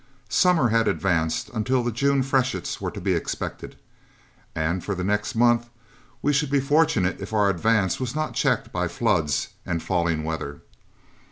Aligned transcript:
Summer 0.29 0.69
had 0.69 0.87
advanced 0.87 1.49
until 1.53 1.83
the 1.83 1.91
June 1.91 2.23
freshets 2.23 2.81
were 2.81 2.89
to 2.89 2.99
be 2.99 3.13
expected, 3.13 3.75
and 4.55 4.83
for 4.83 4.95
the 4.95 5.03
next 5.03 5.35
month 5.35 5.69
we 6.23 6.33
should 6.33 6.49
be 6.49 6.59
fortunate 6.59 7.21
if 7.21 7.33
our 7.33 7.49
advance 7.51 7.99
was 7.99 8.15
not 8.15 8.33
checked 8.33 8.71
by 8.71 8.87
floods 8.87 9.49
and 9.63 9.83
falling 9.83 10.23
weather. 10.23 10.61